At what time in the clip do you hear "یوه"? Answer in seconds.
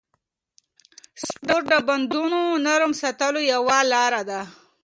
3.53-3.77